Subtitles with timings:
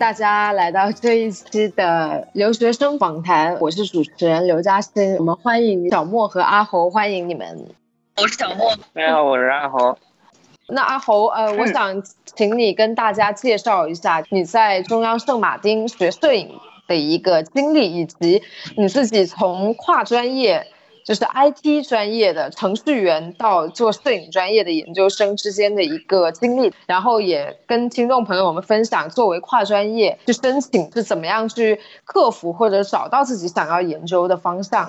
[0.00, 5.16] 大家来到这一期的留学生访谈，我是主持人刘嘉欣。
[5.16, 7.66] 我们欢迎小莫和阿侯，欢迎你们。
[8.16, 9.98] 我是小莫，大家好，我是阿侯。
[10.68, 18.42] 那阿侯，呃，我想请你跟大家介绍一下你在中央圣马丁学摄影的一个经历，以及
[18.78, 20.66] 你自己从跨专业。
[21.04, 34.88] 就是 IT 专业的程序员到做摄影专业的研究生之间的一个经历，然后也跟听众朋友们分享，作为跨专业去申请是怎么样去克服或者找到自己想要研究的方向。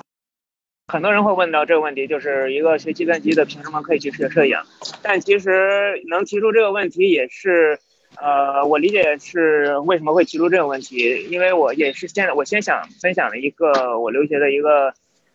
[0.92, 4.56] 很多人会问到这个问题，就是一个学计算机的凭什么可以去学摄影？
[5.00, 7.78] 但其实能提出这个问题也是，
[8.20, 14.92] 呃，我理解是为什么会提出这个问题，因为我也是先我先想分享了一个我留学的一个。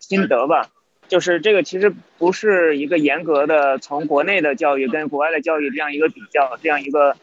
[0.07, 0.69] 心得吧，
[1.09, 7.13] 就是这个其实不是一个严格的从国内的教育跟国外的教育这样一个比较，这样一个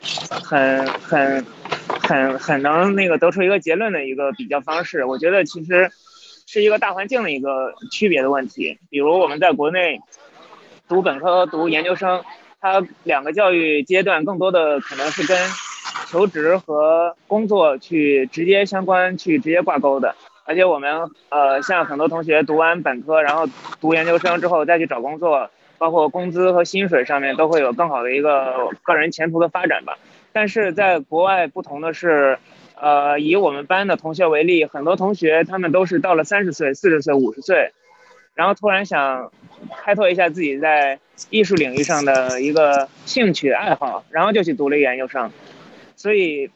[0.43, 1.43] 很很
[1.79, 5.07] 很很能那个得出一个结论的一个比较方式。
[5.07, 5.91] 我觉得其实
[6.47, 8.79] 是一个大环境的一个区别的问题。
[8.91, 9.99] 比如我们在国内
[10.87, 12.23] 读本科、读研究生，
[12.61, 15.39] 它两个教育阶段更多的可能是跟
[16.11, 20.15] 求职和工作去直接相关、去直接挂钩的。
[20.47, 23.47] 而且我们呃，像很多同学读完本科，然后
[23.81, 29.97] 读研究生之后再去找工作，包括工资和薪水上面都会有更好的一个个人前途的发展吧。
[30.33, 32.39] 但是在国外不同的是，
[32.79, 37.73] 呃，以我们班的同学为例，很多同学他们都是到了三十岁、四十岁、五十岁，
[38.35, 39.31] 然后突然想
[39.83, 40.99] 开拓一下自己在
[41.31, 45.31] 艺术领域上的一个兴趣爱好，然后就去读了研究生。
[45.97, 46.51] 所以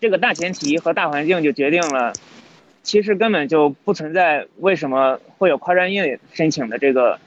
[0.00, 2.14] 这个大前提和大环境就决定了。
[2.86, 7.18] 其实根本就不存在为什么会有跨专业申请的这个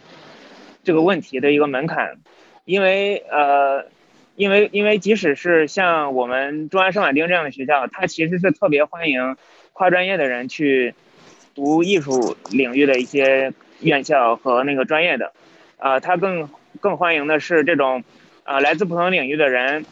[0.85, 2.17] 这个问题的一个门槛，
[2.63, 3.85] 因为呃，
[4.37, 9.35] 因为因为即使是像我们中央圣马丁这样的学校，它其实是特别欢迎
[9.73, 10.95] 跨专业的人去
[11.53, 13.51] 读艺术领域的一些
[13.81, 15.33] 院校和那个专业的，
[15.77, 18.05] 啊，它更更欢迎的是这种
[18.45, 19.85] 啊来自不同领域的人。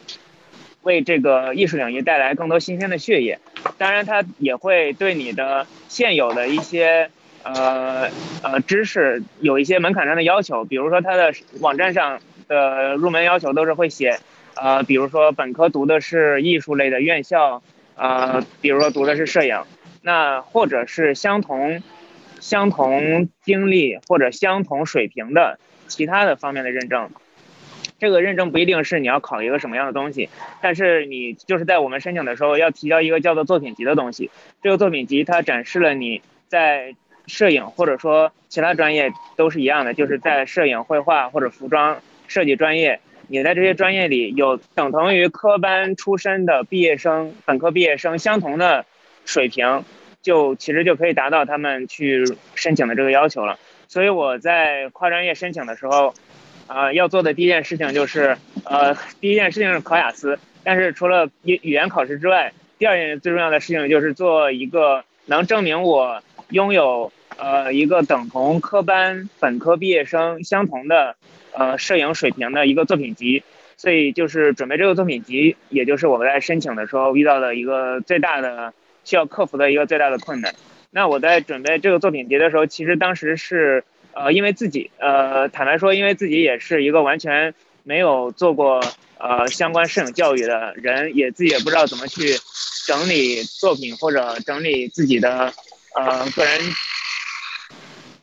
[0.82, 3.38] 为这个艺术领域带来更多新鲜的血液，
[3.76, 7.10] 当然，它也会对你的现有的一些
[7.42, 8.08] 呃
[8.42, 14.18] 呃知识有一些门槛上的要求，比如说它的网站上的入门要求都是会写，
[14.56, 17.62] 呃，比如说本科读的是艺术类的院校，
[17.96, 19.62] 呃，比如说读的是摄影，
[20.02, 21.82] 那或者是相同
[22.40, 27.10] 相同经历或者相同水平的其他的方面的认证。
[27.98, 30.28] 这个认证不一定是你要考一个什么样的东西，
[30.62, 34.30] 但是你就是在我们申请的时候要提交一个叫做作品集的东西。
[34.62, 36.94] 这个作品集它展示了你在
[37.26, 48.86] 摄影或者说其他专业都是一样的，就是在摄影、绘画或者服装设计专业，你在这些专业里有等同于科班出身的毕业生、本科毕业生相同的
[49.24, 49.82] 水平，
[50.22, 53.58] 就其实就可以达到他们去申请的这个要求了。
[53.88, 56.14] 所以我在跨专业申请的时候。
[56.68, 60.38] 啊，要做的第一件事情就是，呃，第一件事情是考雅思。
[60.62, 71.16] 但是除了语语言考试之外，第二件最重要的事情就是做一个能证明我拥有呃一个等同科班本科毕业生相同的
[71.54, 73.42] 呃摄影水平的一个作品集。
[73.78, 78.74] 所以就是准备这个作品集，也就是我们在申请的时候遇到的一个最大的
[79.04, 80.54] 需要克服的一个最大的困难。
[80.90, 83.84] 那我在准备这个作品集的时候，其实当时是。
[84.14, 87.54] 呃，因为自己，呃，坦白说，因为自己也是一个完全
[87.84, 88.82] 没有做过
[89.18, 92.34] 呃相关摄影教育的人，也自己也不知道怎么去
[92.86, 95.52] 整理作品或者整理自己的
[95.94, 96.60] 呃个人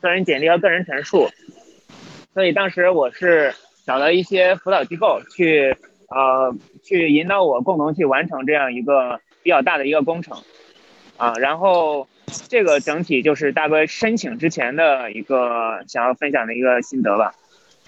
[0.01, 1.29] 个人简历和个人陈述，
[2.33, 5.77] 所以当时我是找了一些辅导机构去
[6.09, 6.53] 呃
[6.83, 10.41] 去引导我共同去完成这样一个比较大的一个工程，
[11.15, 12.07] 啊，然后。
[12.47, 17.33] 这个整体就是大哥申请之前的一个想要分享的一个心得吧。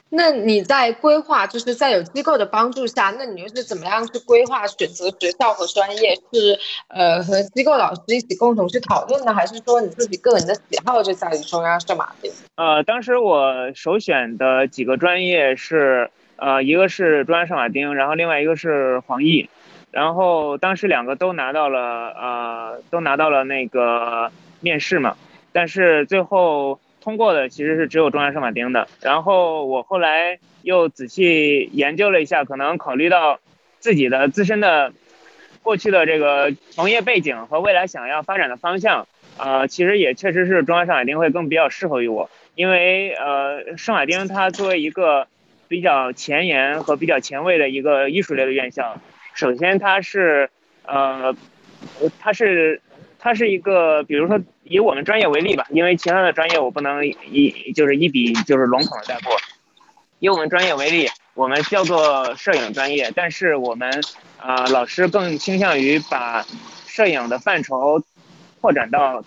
[0.09, 6.15] 那你在规划，就是在有机构的帮助下，那你又是怎么样去规划选择学校和专业？
[6.31, 6.57] 是
[6.87, 12.31] 呃和机构老师一起共同去讨论呢，还是说你自己个人的喜好就在于中央圣马丁？
[12.55, 19.49] 呃，当时我首选的几个专业是呃一个是中央圣马丁，然后另外一个是黄奕。
[19.91, 21.79] 然后当时两个都拿到了，
[22.09, 25.15] 呃，都拿到了那个面试嘛，
[25.53, 28.87] 但是最后通过的其实是只有中央圣马丁的。
[29.01, 33.39] 然后我后来又仔细研究了一下，可能考虑到
[33.79, 34.91] 自己的自身的
[35.63, 39.07] 过去的这个从业背景和未来想要发展的方向，
[39.37, 45.27] 呃，其实也确实是中央圣马丁会更比较适合于我，因为呃，圣马丁它作为一个
[45.69, 48.99] 比较前沿和比较前卫的一个艺术类的院校。
[49.37, 50.49] 首先，它是
[50.83, 51.35] 呃，
[52.19, 52.81] 它是
[53.19, 59.37] 它是一个，比如说以我们专业为例吧，因为其他的专业我不能一就是一笔就是笼统的带过。
[60.17, 64.01] 以我们专业为例，我们叫做摄影专业，但是我们
[64.39, 66.43] 啊老师更倾向于把
[66.87, 68.01] 摄影的范畴
[68.59, 69.23] 扩展到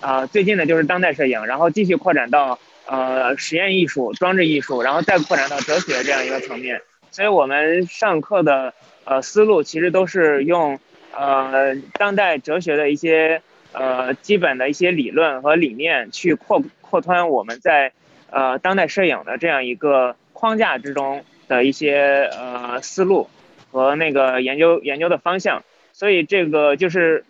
[0.00, 6.82] 啊最近的就是当代摄影，然后继续扩展到呃实验艺术、装置艺术，然后再扩展到哲学这样一个层面。
[7.12, 8.74] 所以我们上课的
[9.04, 10.80] 呃思路其实都是用
[11.14, 13.42] 呃当代哲学的一些
[13.72, 17.92] 呃基本的一些理论和理念去扩扩宽我们在
[18.30, 20.16] 呃当代摄影的这样一个。
[20.42, 23.28] 框架之中的一些呃思路
[23.70, 25.62] 和那个研究研究的方向，
[25.92, 27.24] 所以这个就是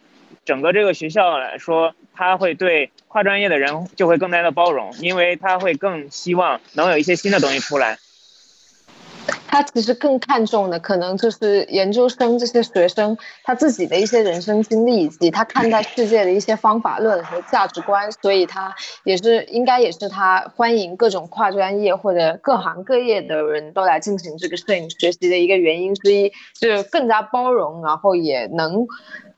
[0.46, 7.98] 整个这个学校来说，他会对跨专业的人就会更加的包容，因为他会更希望能有一些新的东西出来。
[9.52, 28.86] 他其实更看重的，可能就是研究生这些学生他自己的一些人生经历，以及他看待世界的一些方法论和价值观，所以他也是应该也是他欢迎各种跨专业或者各行各业的人都来进行这个摄影学习的一个原因之一，就是更加包容，然后也能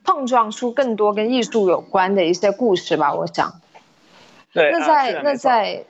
[0.04, 3.12] 碰撞出更多跟艺术有关的一些故事吧。
[3.12, 3.52] 我想，
[4.52, 5.84] 对，那在那在。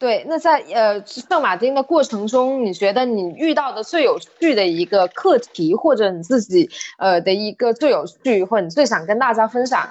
[0.00, 9.86] 对，那在呃圣马丁的过程中，你觉得你遇到的最有趣的一个课题，或者你自己呃的一个最有趣，或者你最想跟大家分享？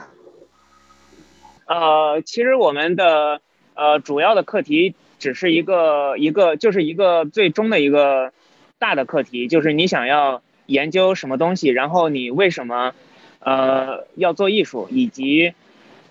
[1.68, 3.42] 呃，其实我们的
[3.76, 8.34] 呃主要的课题只是一个一个，就是一个最终的一个
[8.80, 12.96] 大的课题，就是你想要研究什么东西，然后你为什么
[13.42, 15.54] 呃要做艺术，以及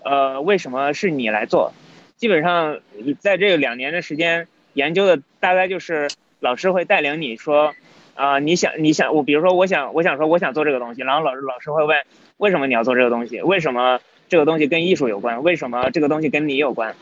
[0.05, 1.73] 呃为什么是你来做。
[2.19, 2.79] 基本上，
[3.19, 6.09] 在这两年的时间研究的大概就是
[6.41, 7.73] 老师会带领你说，
[8.13, 11.97] 啊，你想你想我，比如说我想我想说我想做这个东西，然后老师老师会问
[12.35, 16.93] 为什么你要做这个东西，为什么这个东西跟艺术有关，为什么这个东西跟你有关？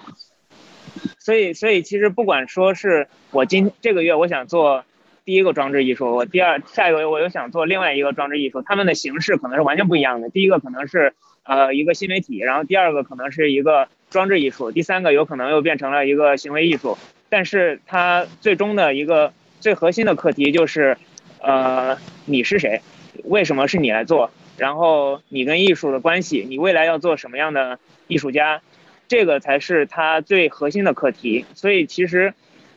[1.18, 4.86] 所以所以其实不管说是我今这个月我想做
[5.26, 10.30] 第一个装置艺术，我第二下一个月我又想做另外一个装置艺术，他们的形式可能是完全不一样的。
[10.30, 13.88] 第一个可能是呃一个新媒体，然后第二个可能是一个。
[14.10, 16.98] 装置艺术，第三个有可能又变成了一个行为艺术，
[17.30, 20.98] 但是它最终的一个最核心的课题就是，
[21.42, 22.82] 呃，你是谁？
[23.26, 24.32] 为什么是你来做？
[24.58, 28.62] 然后你跟艺术的关系，你未来要做什么样的艺术家？
[29.10, 31.46] 这个才是它最核心的课题。
[31.54, 32.34] 所以其实，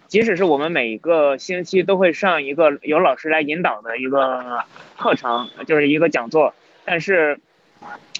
[0.08, 4.64] 即使是我们每一个星期都会上一个由老师来引导的一个
[4.98, 6.54] 课程，就是一个讲座，
[6.84, 7.38] 但是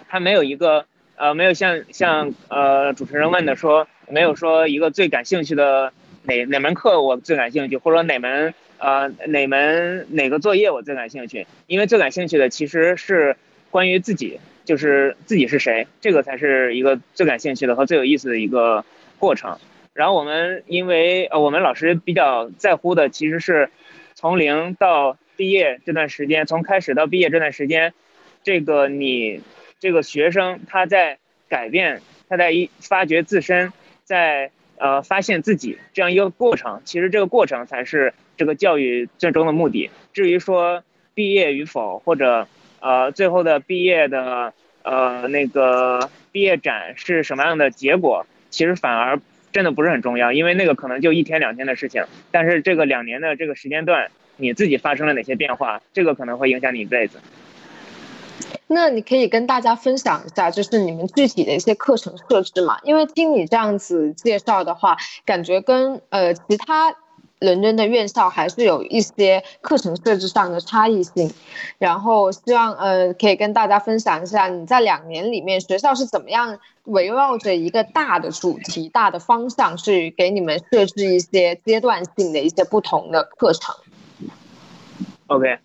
[0.08, 0.86] 它没有一个。
[1.20, 13.36] 呃，没有像像呃主持人问的说，没有说一个最感兴趣的哪哪门课我最感兴趣，或者哪门呃哪门哪个作业我最感兴趣，因为最感兴趣的其实是
[13.70, 18.86] 关于自己，就是自己是谁，这个才是一个最感兴趣的和最有意思的一个
[19.18, 19.58] 过程。
[19.92, 23.68] 然后我们因为呃我们老师比较在乎的其实是
[24.14, 27.92] 从零到毕业这段时间，从开始到毕业这段时间，
[28.42, 29.42] 这个你。
[29.80, 31.18] 这个学生他在
[31.48, 33.72] 改变，他在一发掘自身，
[34.04, 39.90] 在呃发现自己这样一个过程，其实这个过程才是这个教育最终的目的。
[40.12, 42.46] 至于说毕业与否，或者
[42.80, 44.52] 呃最后的毕业的
[44.82, 49.18] 呃那个毕业展是什么样的结果，其实反而
[49.50, 52.04] 真的不是很重要，因为那个可能就一天两天的事情。
[52.30, 57.18] 但是这个两年的这个时间段，你自己发生了哪些变化，这个可能会影响你一辈子。
[58.72, 62.78] 那你可以跟大家分享一下，就是你们具体的一些课程设置嘛？
[62.84, 64.96] 因为听你这样子介绍的话，
[65.26, 66.94] 感觉跟呃其他
[67.40, 71.32] 伦敦的院校还是有一些课程设置上的差异性。
[71.78, 83.74] 然后希望呃可以跟大家分享一下，你在两年里面学校是怎么样围绕着一个大的主题、大的方向去给你们设置一些阶段性的一些不同的课程。
[85.26, 85.58] OK。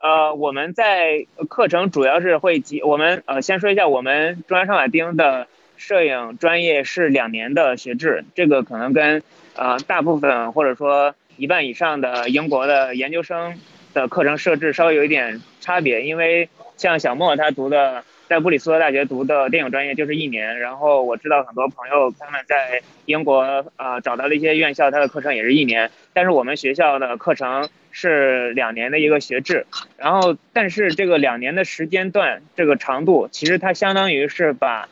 [0.00, 9.22] 呃，我们在课程主要是会集我们呃，先说一下我们中央上海丁的摄影专业是两年的学制，这个可能跟
[9.56, 13.60] 呃大部分或者说一半以上的英国的研究生
[13.92, 27.68] 的课程设置稍微有一点差别，因为像小莫他读的在布里斯托大学读的电影专业就是一年，然后我知道很多朋友他们在英国啊找到了一些院校，他的课程也是一年，但是我们学校的课程。
[27.92, 29.66] 是两年的一个学制，
[29.98, 34.88] 然后但是这个两年的时间段这个长度，其实它相当于是把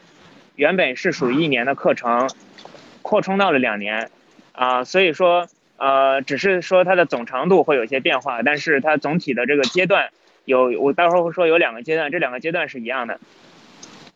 [0.56, 2.28] 原本是属于一年的课程
[3.02, 4.10] 扩充到了两年，
[4.50, 10.08] 啊，所以说呃只是说它的总长度会有些变化，但是它总体的这个阶段
[10.48, 13.20] 有我待会儿会说有两个阶段，这两个阶段是一样的。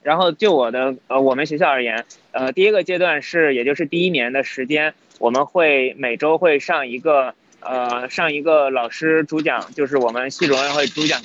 [0.03, 11.21] 然后就我的呃我们学校而言，呃第一个阶段是也就是第一年的时间，我们会每周会上一个呃上一个老师主讲，就是我们系主任会主讲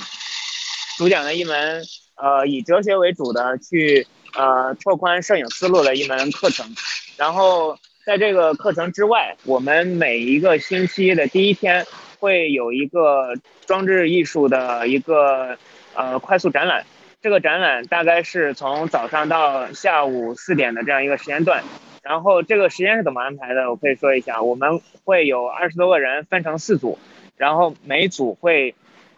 [0.97, 1.81] 主讲的一门
[2.17, 6.75] 呃以哲学为主的去呃拓宽摄影思路的一门课程。
[7.15, 11.85] 然后在这个课程之外，我们每一个星期的第一天
[12.19, 15.57] 会有一个装置艺术的一个
[15.95, 16.85] 呃快速展览。
[17.19, 21.63] 这个展览大概是从早上到下午四点的这样一个时间段，
[22.03, 23.69] 然后这个时间是怎么安排的？
[23.69, 26.99] 我可以说一下，我们会有二十多个人分成四组，
[27.35, 28.75] 然后每组会，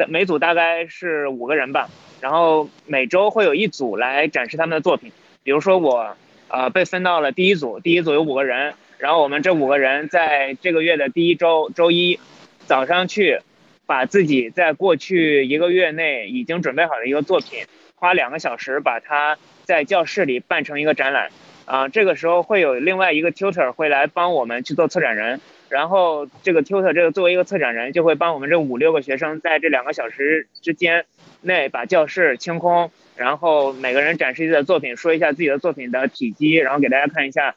[0.08, 1.90] 每组大概是五个人吧，
[2.22, 5.12] 然后每周会有一组来展示他们的作品。
[5.44, 6.16] 比如说我，
[6.48, 12.18] 呃，被分到了第一组，第一组有五个人，然后我们这五个人在这个月的第一周周一
[12.70, 13.40] 早上去，
[13.88, 17.64] 把自己在过去一个月内已经准备好的一个作品。
[17.96, 21.32] 花两个小时把它在教室里办成一个展览，
[21.66, 31.06] 啊，这个时候会有另外一个 tutor 会来帮我们去做策展人，然后这个 tutor 这个作为一个策展人就会帮我们这五六个学生在这两个小时之间
[31.42, 37.56] 内把教室清空，然后每个人展示自己的作品，说一下自己的作品的体积，然后给大家看一下。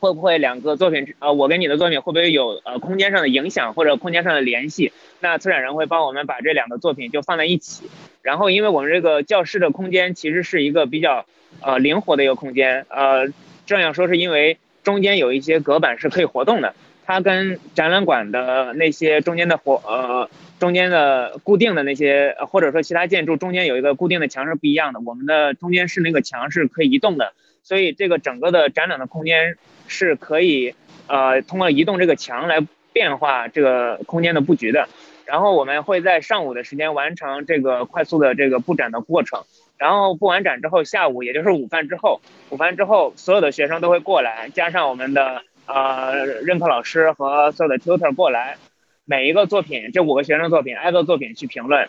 [0.00, 4.92] 会不会两个作品，呃，我跟你的作品会不会有呃空间上的影响或者空间上的联系？
[5.20, 7.90] 那策展人会帮我们把这两个作品就放在一起。
[8.22, 11.26] 然后，因为我们这个教室的空间其实是一个比较
[11.60, 13.28] 呃灵活的一个空间，呃，
[13.66, 16.74] 这样说是因为中间有一些隔板是可以活动的。
[17.04, 20.28] 它跟展览馆的那些中间的活呃
[20.60, 25.00] 中间的固定的那些或者说其他建筑中间有一个固定的墙是不一样的。
[25.00, 27.32] 我们的中间是那个墙是可以移动的，
[27.68, 29.58] 所以这个整个的展览的空间。
[29.90, 30.74] 是可以，
[31.06, 32.58] 呃，通过移动这个墙来
[32.92, 34.86] 变化这个空间的布局的。
[35.24, 39.44] 然后我们会在上午的时间完成这个快速的这个布展的过程。
[39.78, 42.20] 然后布完展之后，下午也就是午饭之后，
[42.50, 48.58] 午饭之后所有的学生都会过来，加上我们的呃任课老师和所有的 tutor 过来，
[49.06, 51.88] 每一个作品，这五个学生作品挨个作品去评论，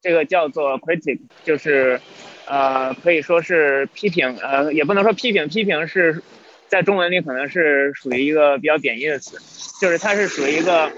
[0.00, 2.00] 这个叫做 critic，就是，
[2.46, 6.22] 呃，可以说是批评，呃，也不能说批评，批评是。
[6.70, 9.38] 在中文里可能是属于一个比较贬义的词，
[9.80, 10.92] 就是它是属于一个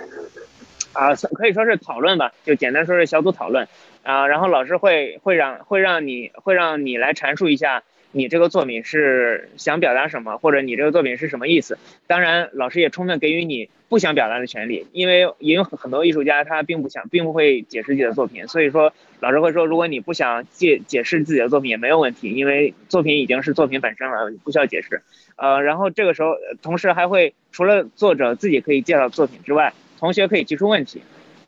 [0.93, 3.69] 啊，可以说是讨论吧，就简单说是小组讨论
[4.03, 4.27] 啊。
[4.27, 11.79] 然后老师会会让会让你会让你来阐述一下你这个作品是想表达什么，或者你这个作品是什么意思。
[12.07, 25.03] 当然，老师也充分给予你不想表达的权利，因为也有很多艺术家他并不想并不会解释自己的作品，所以说老师会说，如果你不想解解释自己的作品也没有问题，因为作品已经是作品本身了，不需要解释。
[25.37, 31.01] 呃，然后这个时候，同时还会除了作者自己可以介绍作品之外，同学可以提出问题，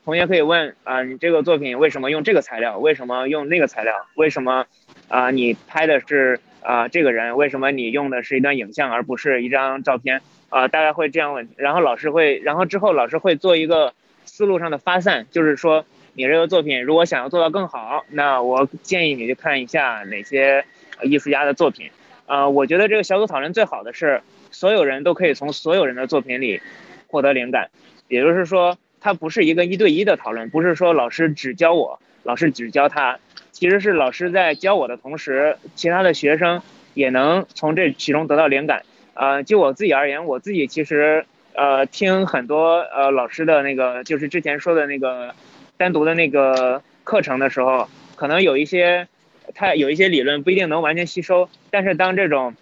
[0.04, 2.78] 同学可以问啊，你这个作品为什么用这个材料？
[2.78, 3.94] 为什么用那个材料？
[4.14, 4.66] 为什么
[5.08, 5.30] 啊？
[5.30, 7.36] 你拍的是啊这个人？
[7.36, 10.20] 为什么你用的是一段影像而不是一张照片？
[10.48, 11.48] 啊，大概会这样问。
[11.56, 20.64] 然后老师会，然后之后老师会做一个思路上的发散，就是说你这个作品如果想要做到更好，那我建议你去看一下哪些
[21.02, 21.90] 艺术家的作品。
[22.26, 26.60] 呃，我觉得这个小组讨论最好的是，所有人都可以从所有人的作品里
[27.08, 27.70] 获得灵感，
[28.08, 33.18] 也就是说，它不是一个一对一的讨论，不是说老师只教我，老师只教他，
[33.62, 36.62] 其实是老师在教我的同时，其他的学生
[36.94, 38.82] 也能从这其中得到灵感。
[39.14, 45.32] 呃，就我自己而言，我自己其实呃听很多呃老师的那个，就是之前说的那个
[45.76, 49.06] 单独的那个课程的时候，可能有一些。
[49.54, 52.54] 它有一些理论不一定能完全吸收，但是当这种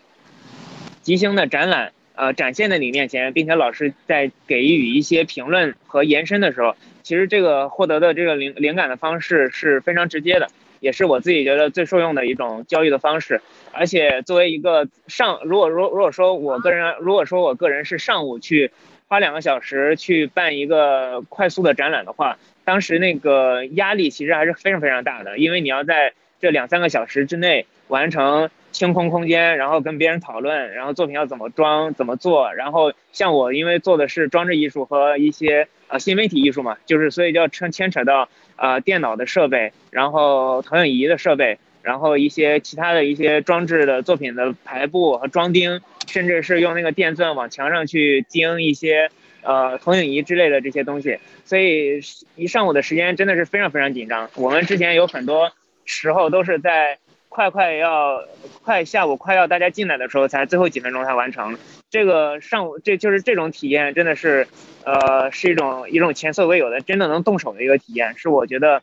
[1.02, 10.48] 即兴的展览呃展现在你面前，并且老师在给予一些评论和延伸的时候，其实这个获得的这个灵灵感的方式是非常直接的，
[10.80, 13.40] 也是我自己觉得最受用的一种教育的方式。
[13.72, 18.72] 而且作为一个上，如果如如果说我个人，如果说我个人是上午去
[19.06, 32.52] 花两个小时去办一个快速的展览的话，当时那个压力其实还是非常非常大的，因为你要在这两三个小时之内完成清空空间，然后跟别人讨论，然后作品要怎么装、怎么做。
[32.54, 49.10] 然后像我，因为做的是装置艺术和一些呃新媒体艺术嘛，就是所以就要牵牵扯到呃电脑的设备，然后投影仪的设备，然后一些其他的一些装置的作品的排布和装钉，甚至是用那个电钻往墙上去钉一些
[49.42, 51.18] 呃投影仪之类的这些东西。
[51.44, 52.00] 所以
[52.36, 54.30] 一上午的时间真的是非常非常紧张。
[54.36, 55.50] 我们之前有很多。
[55.86, 56.98] 时候都是在
[57.30, 58.24] 快快要
[58.64, 61.56] 快下午快要大家进来的时候，才最后几分钟才完成。
[61.88, 64.48] 这个上午这就是这种体验，真的是，
[64.84, 68.82] 呃，是一种一种前所未有的真的能动手的一个体验，是我觉得，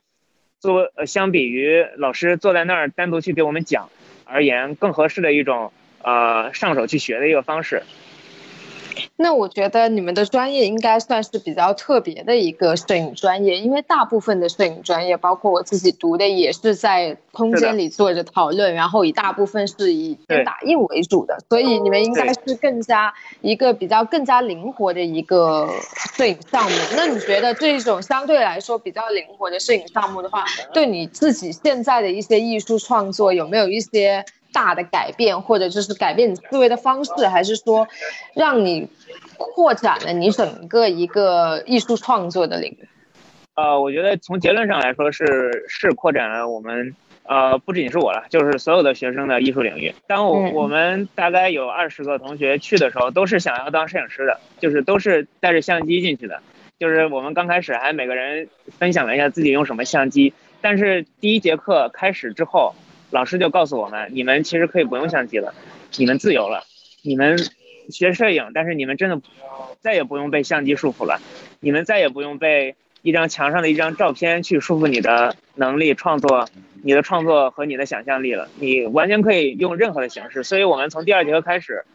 [0.61, 3.89] 作为呃相比于老师坐在那儿单独去给我们讲
[4.23, 7.83] 而言，更合适的一种呃上手去学的一个方式。
[9.19, 25.67] 那我觉得你们的专业应该算是比较特别的一个摄影专业，因为大部分的摄影专业，包括我自己读的，也是在空间里做着讨论，然后以大部分是以打印为主的，所以你们应该是更加一个比较更加灵活的一个
[26.15, 26.77] 摄影项目。
[26.95, 34.23] 那你觉得这种相对来说比较灵活的摄影项目的话，对你自己现在的一些艺术创作有没有一些？
[34.51, 37.87] 大的改变，或者就是改变你思维的方式，还是说
[38.33, 38.87] 让你
[39.37, 42.87] 扩展了你整个一个艺术创作的领域？
[43.55, 49.93] 呃，我觉得从结论上来说是是扩展了我们呃不仅是我了，就是所有的学生的艺术领域。
[50.07, 56.41] 当我我们大概有二十个同学去的时候，都是想要当摄影师的，就是都是带着相机进去的。
[56.79, 62.73] 就是我们刚开始还每个人分享了一下自己用什么相机，但是第一节课开始之后。
[63.09, 65.53] 老师就告诉我们，你们其实可以不用相机了，
[65.97, 66.63] 你们自由了，
[67.03, 67.37] 你们
[67.89, 69.21] 学摄影，但是你们真的
[69.79, 71.21] 再也不用被相机束缚了，
[71.61, 76.49] 你们再也不用被一张墙上的一张照片去束缚你的能力创作，
[76.83, 80.43] 你的创作和你的想象力了，你完全可以用任何的形式。
[80.43, 81.85] 所以我们从第二节课开始，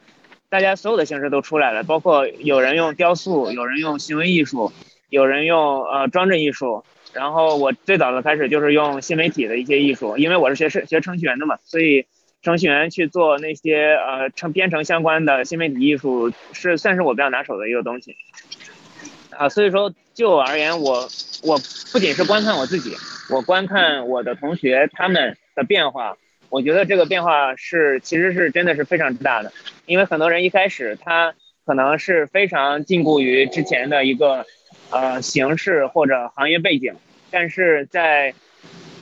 [0.48, 4.72] 大家所有的形式都出来了，包括有人用雕塑，有人用行为艺术，
[5.10, 6.84] 有人用呃装置艺术。
[7.12, 12.06] 然后我最早的开始就是用新媒体的一些艺术，因为我是学程学程序员的嘛，所以
[12.40, 18.16] 程序员去做那些呃程编程相关的新媒体艺术是算是我比较拿手的一个东西。
[19.36, 21.06] 啊，所以说就我而言，我
[21.42, 21.58] 我
[21.92, 22.96] 不仅是观看我自己，
[23.28, 26.16] 我观看我的同学他们的变化，
[26.48, 29.52] 我觉得这个变化是其实是真的是非常之大的，
[29.84, 31.34] 因为很多人一开始他
[31.66, 34.46] 可能是非常禁锢于之前的一个。
[34.92, 36.94] 呃，形式或者行业背景，
[37.30, 38.34] 但是在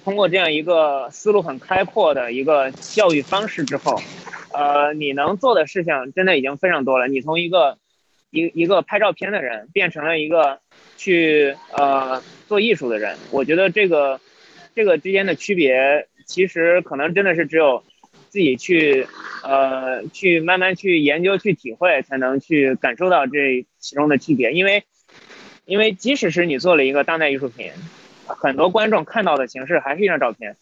[0.04, 4.00] 通过这样一个思路很开阔的一个教育方式之后，
[4.54, 7.08] 呃，你能做的事情真的已经非常多了。
[7.08, 7.76] 你从一个
[8.30, 10.60] 一一个拍照片的人变成了一个
[10.96, 14.20] 去呃做艺术的人，我觉得这个
[14.76, 17.82] 这个之间的区别，其实可能真的是只有
[18.28, 19.08] 自己去
[19.42, 24.84] 呃去慢慢去研究去体会，才能去感受到这其中的区别，因为。
[25.70, 27.70] 因为即使是你做了一个当代艺术品，
[28.26, 30.56] 很多观众看到的形式还是一张照片，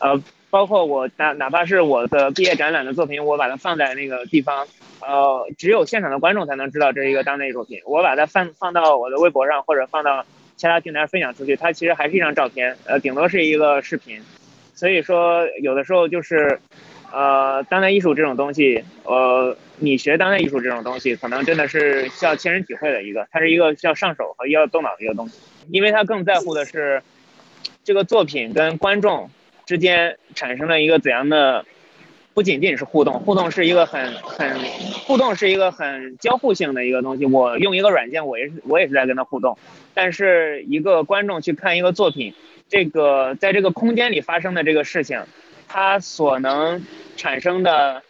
[0.00, 4.66] 呃，包括我哪哪怕是我的毕业展览的作品，我把它放在那个地方，
[5.00, 7.78] 呃，只有现场的观众才能知道这是一个当代艺术品。
[7.86, 10.24] 我把它放放到我的微博上或者放到
[10.56, 14.20] 其他平台分享出去，它其实还是一张照片，呃，顶多是一个视频。
[14.74, 16.58] 所以说，有的时候就是，
[17.12, 19.56] 呃，当代艺术这种东西，呃。
[19.80, 25.38] 你学当代艺术这种东西，可能真的是需要亲身体会的一个，它是一个需要上手和要动脑的一个东西，
[25.70, 27.00] 因为它更在乎的是
[27.84, 29.30] 这个作品跟观众
[29.66, 31.64] 之间产生了一个怎样的，
[32.34, 34.58] 不仅仅是互动，互动是一个很很
[35.06, 37.24] 互动是一个很交互性的一个东西。
[37.24, 39.56] 我用一个软件，我也是我也是在跟他互动，
[39.94, 42.34] 但是一个观众去看一个作品，
[42.68, 45.22] 这个在这个空间里发生的这个事情，
[45.68, 46.84] 它所能
[47.16, 48.02] 产生的。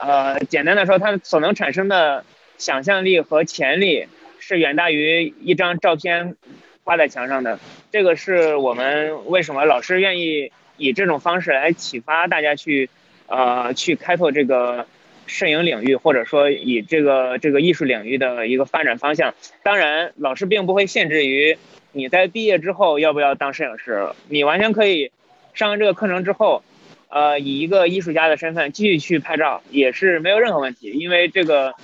[0.00, 2.24] 呃，简单的说，它所能产生的
[2.56, 4.06] 想象力和潜力
[4.38, 6.36] 是远大于一张照片
[6.84, 7.58] 挂在墙上的。
[7.90, 12.88] 这个是我们为什么老师愿意以这种方式来启发大家去，
[13.26, 14.86] 呃，去开拓这个
[15.26, 19.34] 摄影领域，或者说以这个这个艺术领域的一个发展方向。
[19.64, 21.58] 当然，老师并不会限制于
[21.90, 25.10] 你在毕业之后要不要当摄影师，你完全可以
[25.54, 26.62] 上完这个课程之后。
[27.08, 31.74] 呃，以一个艺术家的身份继续去拍照也是没有任何问题，因为这个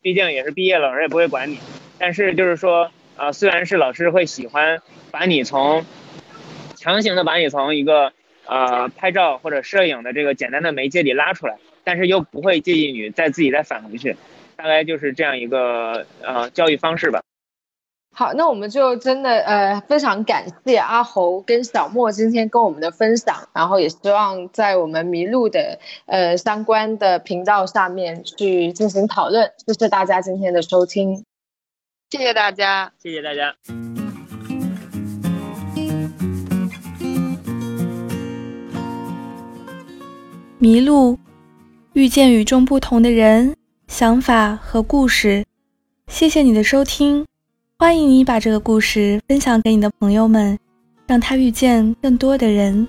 [0.00, 1.58] 毕竟也是毕业了，老师也不会管你。
[1.98, 5.84] 但是就是说，呃，虽然是老师会喜欢把你从
[6.76, 8.12] 强行的把你从一个
[8.46, 14.16] 呃拍照或者摄影的这个简单的媒介里拉出来，但是又不会介意你再自己再返回去，
[14.54, 17.20] 大概就是这样一个呃教育方式吧。
[18.10, 29.52] 好，那我们就真的呃非常感谢阿侯跟小莫今天跟我们的分享，然后也希望在我们迷路的呃相关的频道下面去进行讨论。
[29.64, 31.24] 谢谢大家今天的收听，
[32.10, 33.54] 谢谢大家，谢谢大家。
[40.58, 41.16] 迷路，
[41.92, 43.54] 遇见与众不同的人、
[43.86, 45.44] 想法和故事。
[46.08, 47.24] 谢谢你的收听。
[47.80, 50.58] 欢迎你把这个故事分享给你的朋友们，
[51.06, 52.88] 让他遇见更多的人。